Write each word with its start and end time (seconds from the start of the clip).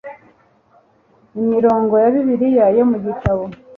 Imirongo 1.41 1.93
ya 2.01 2.09
Bibiliya 2.13 2.65
yo 2.77 2.85
mu 2.89 2.97
gitabo 3.05 3.43